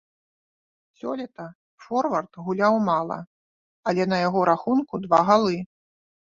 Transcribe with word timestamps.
Сёлета 1.01 1.45
форвард 1.83 2.31
гуляў 2.49 2.75
мала, 2.89 3.19
але 3.93 4.03
на 4.13 4.17
яго 4.27 4.39
рахунку 4.53 4.93
два 5.09 5.25
галы. 5.33 5.57